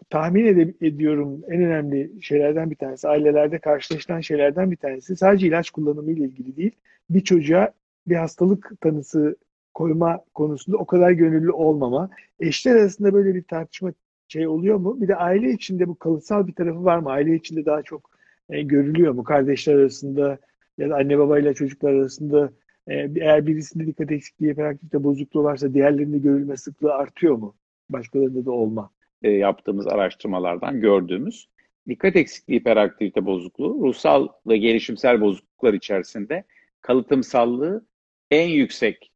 [0.10, 5.70] tahmin ede- ediyorum en önemli şeylerden bir tanesi, ailelerde karşılaşılan şeylerden bir tanesi sadece ilaç
[5.70, 6.72] kullanımı ile ilgili değil,
[7.10, 7.72] bir çocuğa
[8.08, 9.36] bir hastalık tanısı
[9.74, 12.10] koyma konusunda o kadar gönüllü olmama.
[12.40, 13.94] Eşler arasında böyle bir tartışma
[14.34, 15.02] şey oluyor mu?
[15.02, 17.10] Bir de aile içinde bu kalıtsal bir tarafı var mı?
[17.12, 18.10] Aile içinde daha çok
[18.50, 19.24] e, görülüyor mu?
[19.24, 20.38] Kardeşler arasında
[20.78, 22.54] ya da anne babayla çocuklar arasında
[22.88, 27.56] e, eğer birisinde dikkat eksikliği, hiperaktivite bozukluğu varsa diğerlerinde görülme sıklığı artıyor mu?
[27.90, 28.90] Başkalarında da olma.
[29.24, 31.50] e, yaptığımız araştırmalardan gördüğümüz
[31.88, 36.44] dikkat eksikliği hiperaktivite bozukluğu ruhsal ve gelişimsel bozukluklar içerisinde
[36.82, 37.86] kalıtımsallığı
[38.32, 39.12] en yüksek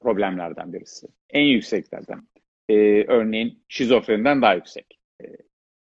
[0.00, 1.06] problemlerden birisi.
[1.30, 2.22] En yükseklerden.
[2.68, 4.98] E, örneğin şizofreniden daha yüksek.
[5.22, 5.24] E,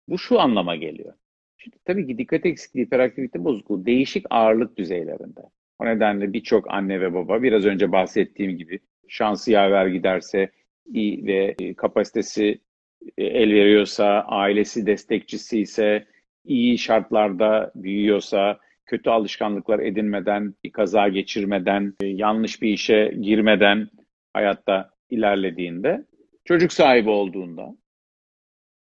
[0.09, 1.15] bu şu anlama geliyor.
[1.59, 5.41] Şimdi tabii ki dikkat eksikliği hiperaktivite bozukluğu değişik ağırlık düzeylerinde.
[5.79, 10.51] O nedenle birçok anne ve baba biraz önce bahsettiğim gibi şansı yaver giderse
[10.87, 12.61] iyi ve e, kapasitesi
[13.19, 16.07] e, el veriyorsa, ailesi destekçisi ise,
[16.45, 23.89] iyi şartlarda büyüyorsa, kötü alışkanlıklar edinmeden, bir kaza geçirmeden, e, yanlış bir işe girmeden
[24.33, 26.05] hayatta ilerlediğinde,
[26.51, 27.77] çocuk sahibi olduğunda,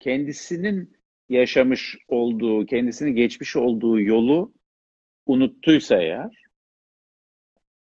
[0.00, 0.96] kendisinin
[1.28, 4.52] yaşamış olduğu, kendisini geçmiş olduğu yolu
[5.26, 6.44] unuttuysa eğer,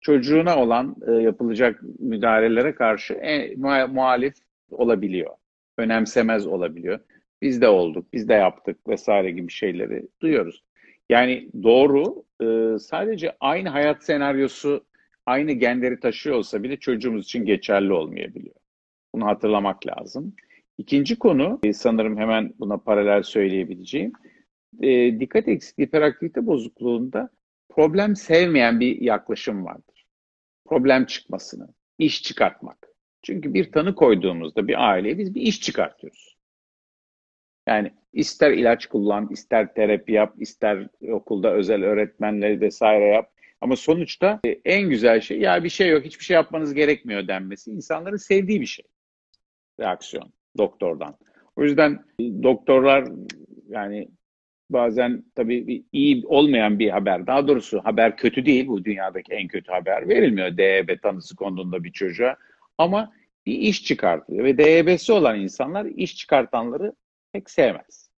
[0.01, 4.33] çocuğuna olan e, yapılacak müdahalelere karşı muha- muhalif
[4.71, 5.35] olabiliyor
[5.77, 6.99] önemsemez olabiliyor.
[7.41, 10.63] Biz de olduk, biz de yaptık vesaire gibi şeyleri duyuyoruz.
[11.09, 14.85] Yani doğru, e, sadece aynı hayat senaryosu
[15.25, 18.55] aynı genleri taşıyor olsa bile çocuğumuz için geçerli olmayabiliyor.
[19.17, 20.35] Bunu hatırlamak lazım.
[20.77, 24.13] İkinci konu, e, sanırım hemen buna paralel söyleyebileceğim.
[24.81, 27.29] E, dikkat eksikliği hiperaktivite bozukluğunda
[27.69, 30.05] problem sevmeyen bir yaklaşım vardır.
[30.65, 32.87] Problem çıkmasını, iş çıkartmak.
[33.23, 36.37] Çünkü bir tanı koyduğumuzda bir aileye biz bir iş çıkartıyoruz.
[37.67, 43.31] Yani ister ilaç kullan, ister terapi yap, ister okulda özel öğretmenleri vesaire yap.
[43.61, 47.71] Ama sonuçta e, en güzel şey ya bir şey yok, hiçbir şey yapmanız gerekmiyor denmesi
[47.71, 48.85] insanların sevdiği bir şey.
[49.79, 51.15] Reaksiyon doktordan.
[51.55, 53.05] O yüzden doktorlar
[53.69, 54.07] yani
[54.69, 57.27] bazen tabii iyi olmayan bir haber.
[57.27, 58.67] Daha doğrusu haber kötü değil.
[58.67, 62.35] Bu dünyadaki en kötü haber verilmiyor DEB tanısı konduğunda bir çocuğa.
[62.77, 63.13] Ama
[63.45, 66.93] bir iş çıkartıyor ve DEB'si olan insanlar iş çıkartanları
[67.33, 68.09] pek sevmez.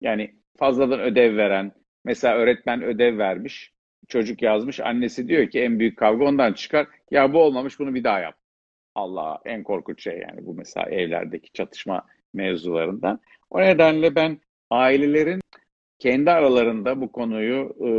[0.00, 1.72] Yani fazladan ödev veren,
[2.04, 3.72] mesela öğretmen ödev vermiş,
[4.08, 6.86] çocuk yazmış, annesi diyor ki en büyük kavga ondan çıkar.
[7.10, 8.41] Ya bu olmamış bunu bir daha yap.
[8.94, 12.02] Allah en korkunç şey yani bu mesela evlerdeki çatışma
[12.34, 13.20] mevzularından.
[13.50, 14.38] O nedenle ben
[14.70, 15.40] ailelerin
[15.98, 17.90] kendi aralarında bu konuyu e,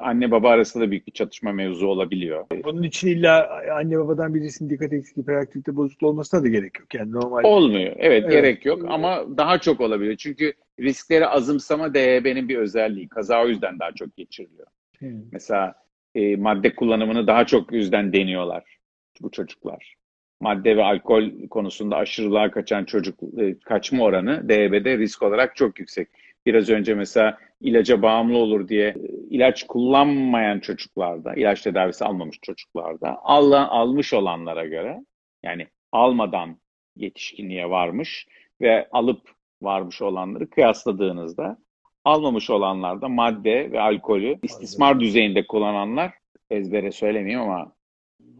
[0.00, 2.46] anne baba arasında büyük bir çatışma mevzu olabiliyor.
[2.64, 6.94] Bunun için illa anne babadan birisinin dikkat eksikliği, hiperaktivite bozukluğu olmasına da gerek yok.
[6.94, 7.44] Yani normal.
[7.44, 7.92] Olmuyor.
[7.98, 8.30] Evet, Evet.
[8.30, 10.16] gerek yok ama daha çok olabiliyor.
[10.16, 13.08] Çünkü riskleri azımsama DEB'nin bir özelliği.
[13.08, 14.66] Kaza o yüzden daha çok geçiriliyor.
[14.98, 15.06] Hı.
[15.32, 15.74] Mesela
[16.14, 18.79] e, madde kullanımını daha çok yüzden deniyorlar
[19.20, 19.94] bu çocuklar.
[20.40, 26.08] Madde ve alkol konusunda aşırılığa kaçan çocuk e, kaçma oranı DEB'de risk olarak çok yüksek.
[26.46, 28.94] Biraz önce mesela ilaca bağımlı olur diye e,
[29.30, 35.04] ilaç kullanmayan çocuklarda, ilaç tedavisi almamış çocuklarda, al, almış olanlara göre
[35.42, 36.56] yani almadan
[36.96, 38.26] yetişkinliğe varmış
[38.60, 39.30] ve alıp
[39.62, 41.58] varmış olanları kıyasladığınızda
[42.04, 46.12] almamış olanlarda madde ve alkolü istismar düzeyinde kullananlar
[46.50, 47.72] ezbere söylemeyeyim ama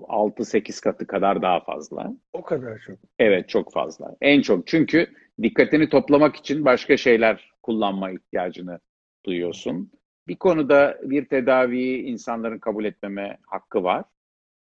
[0.09, 2.13] 6-8 katı kadar daha fazla.
[2.33, 2.99] O kadar çok.
[3.19, 4.17] Evet çok fazla.
[4.21, 5.07] En çok çünkü
[5.43, 8.79] dikkatini toplamak için başka şeyler kullanma ihtiyacını
[9.27, 9.91] duyuyorsun.
[10.29, 14.05] Bir konuda bir tedaviyi insanların kabul etmeme hakkı var.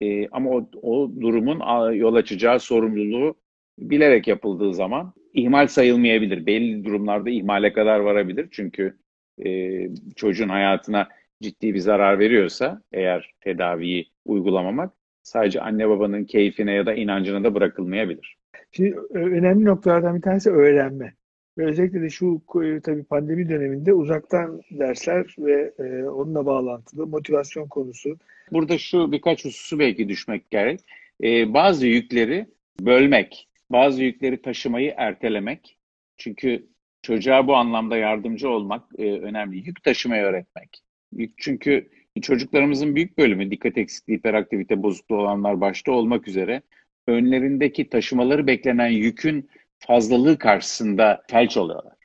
[0.00, 3.34] Ee, ama o, o durumun yol açacağı sorumluluğu
[3.78, 6.46] bilerek yapıldığı zaman ihmal sayılmayabilir.
[6.46, 8.48] Belli durumlarda ihmale kadar varabilir.
[8.50, 8.98] Çünkü
[9.46, 9.80] e,
[10.16, 11.08] çocuğun hayatına
[11.42, 17.54] ciddi bir zarar veriyorsa eğer tedaviyi uygulamamak sadece anne babanın keyfine ya da inancına da
[17.54, 18.36] bırakılmayabilir.
[18.72, 21.14] Şimdi ö- önemli noktalardan bir tanesi öğrenme.
[21.58, 27.68] Ve özellikle de şu e, tabii pandemi döneminde uzaktan dersler ve e, onunla bağlantılı motivasyon
[27.68, 28.18] konusu.
[28.52, 30.80] Burada şu birkaç hususu belki düşmek gerek.
[31.22, 32.46] Ee, bazı yükleri
[32.80, 35.78] bölmek, bazı yükleri taşımayı ertelemek.
[36.18, 36.66] Çünkü
[37.02, 39.56] çocuğa bu anlamda yardımcı olmak e, önemli.
[39.56, 40.82] Yük taşımayı öğretmek.
[41.12, 46.62] Yük çünkü çocuklarımızın büyük bölümü dikkat eksikliği, hiperaktivite bozukluğu olanlar başta olmak üzere
[47.06, 51.98] önlerindeki taşımaları beklenen yükün fazlalığı karşısında felç oluyorlar.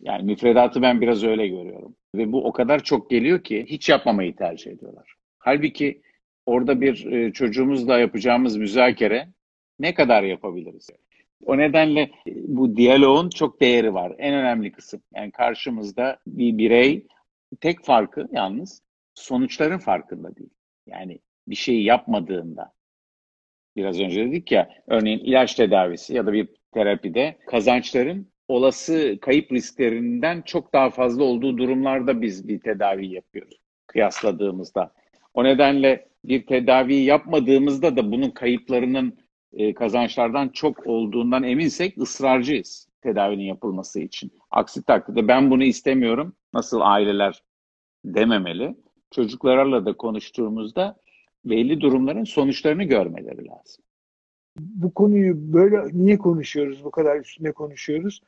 [0.00, 1.94] Yani müfredatı ben biraz öyle görüyorum.
[2.14, 5.14] Ve bu o kadar çok geliyor ki hiç yapmamayı tercih ediyorlar.
[5.38, 6.02] Halbuki
[6.46, 9.28] orada bir e, çocuğumuzla yapacağımız müzakere
[9.78, 10.90] ne kadar yapabiliriz?
[11.44, 14.12] O nedenle e, bu diyaloğun çok değeri var.
[14.18, 15.02] En önemli kısım.
[15.14, 17.06] Yani karşımızda bir birey
[17.56, 18.82] tek farkı yalnız
[19.14, 20.50] sonuçların farkında değil.
[20.86, 22.72] Yani bir şeyi yapmadığında
[23.76, 30.42] biraz önce dedik ya örneğin ilaç tedavisi ya da bir terapide kazançların olası kayıp risklerinden
[30.42, 34.92] çok daha fazla olduğu durumlarda biz bir tedavi yapıyoruz kıyasladığımızda.
[35.34, 39.18] O nedenle bir tedavi yapmadığımızda da bunun kayıplarının
[39.52, 44.32] e, kazançlardan çok olduğundan eminsek ısrarcıyız tedavinin yapılması için.
[44.50, 46.32] Aksi takdirde ben bunu istemiyorum.
[46.54, 47.42] Nasıl aileler
[48.04, 48.76] dememeli.
[49.10, 50.96] Çocuklarla da konuştuğumuzda
[51.44, 53.84] belli durumların sonuçlarını görmeleri lazım.
[54.58, 58.22] Bu konuyu böyle niye konuşuyoruz, bu kadar üstüne konuşuyoruz?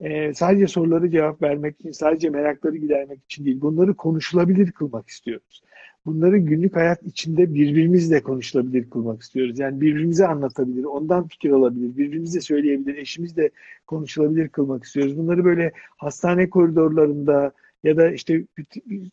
[0.00, 5.62] Ee, sadece soruları cevap vermek için, sadece merakları gidermek için değil, bunları konuşulabilir kılmak istiyoruz.
[6.06, 9.58] Bunları günlük hayat içinde birbirimizle konuşulabilir kılmak istiyoruz.
[9.58, 13.50] Yani birbirimize anlatabilir, ondan fikir alabilir, birbirimize söyleyebilir, eşimizle
[13.86, 15.18] konuşulabilir kılmak istiyoruz.
[15.18, 17.52] Bunları böyle hastane koridorlarında
[17.84, 18.44] ya da işte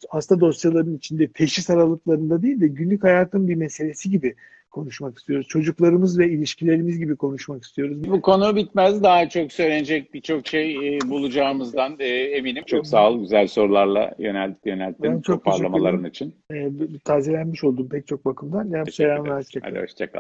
[0.09, 4.36] hasta dosyalarının içinde teşhis aralıklarında değil de günlük hayatın bir meselesi gibi
[4.72, 5.47] konuşmak istiyoruz.
[5.47, 8.03] Çocuklarımız ve ilişkilerimiz gibi konuşmak istiyoruz.
[8.03, 9.03] Bu konu bitmez.
[9.03, 12.63] Daha çok söylenecek birçok şey e, bulacağımızdan e, eminim.
[12.68, 13.20] Çok sağ ol.
[13.20, 16.36] Güzel sorularla yönelt, Ben yönelttin çok teşekkür toparlamaların için.
[16.53, 16.70] Ee,
[17.03, 18.70] tazelenmiş oldum pek çok bakımdan.
[18.70, 19.45] Yani selamlar.
[19.61, 20.15] Hadi hoşça kal.